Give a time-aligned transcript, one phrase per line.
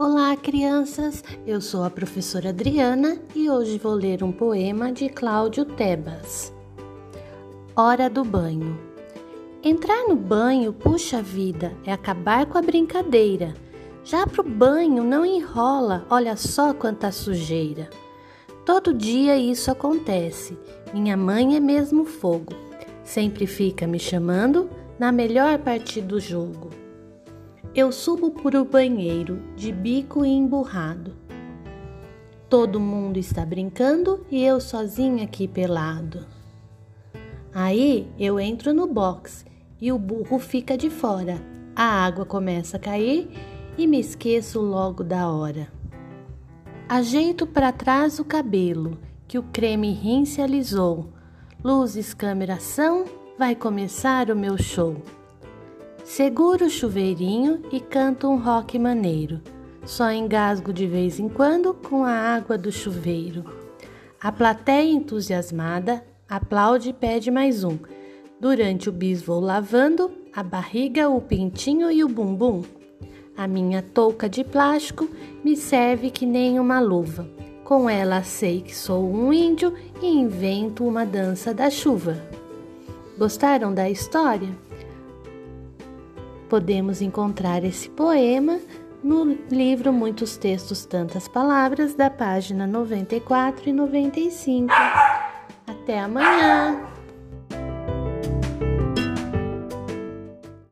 [0.00, 1.24] Olá, crianças!
[1.44, 6.54] Eu sou a professora Adriana e hoje vou ler um poema de Cláudio Tebas.
[7.74, 8.78] Hora do banho.
[9.60, 13.54] Entrar no banho, puxa vida, é acabar com a brincadeira.
[14.04, 17.90] Já pro banho não enrola, olha só quanta sujeira.
[18.64, 20.56] Todo dia isso acontece.
[20.94, 22.54] Minha mãe é mesmo fogo.
[23.02, 26.70] Sempre fica me chamando na melhor parte do jogo.
[27.80, 31.14] Eu subo por o banheiro, de bico emburrado.
[32.48, 36.26] Todo mundo está brincando e eu sozinha aqui pelado.
[37.54, 39.46] Aí eu entro no box
[39.80, 41.40] e o burro fica de fora.
[41.76, 43.30] A água começa a cair
[43.78, 45.68] e me esqueço logo da hora.
[46.88, 48.98] Ajeito para trás o cabelo,
[49.28, 51.12] que o creme rim se alisou.
[51.62, 53.04] Luzes, câmera, ação,
[53.38, 55.00] vai começar o meu show.
[56.08, 59.42] Seguro o chuveirinho e canto um rock maneiro.
[59.84, 63.44] Só engasgo de vez em quando com a água do chuveiro.
[64.18, 67.78] A plateia entusiasmada aplaude e pede mais um.
[68.40, 72.64] Durante o bis vou lavando a barriga, o pintinho e o bumbum.
[73.36, 75.10] A minha touca de plástico
[75.44, 77.28] me serve que nem uma luva.
[77.64, 82.16] Com ela sei que sou um índio e invento uma dança da chuva.
[83.18, 84.67] Gostaram da história?
[86.48, 88.58] Podemos encontrar esse poema
[89.02, 94.72] no livro Muitos Textos, Tantas Palavras, da página 94 e 95.
[95.66, 96.97] Até amanhã!